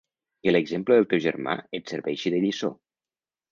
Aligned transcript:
Que 0.45 0.53
l'exemple 0.55 0.97
del 0.99 1.05
teu 1.11 1.21
germà 1.27 1.55
et 1.81 1.95
serveixi 1.95 2.35
de 2.37 2.43
lliçó. 2.47 2.75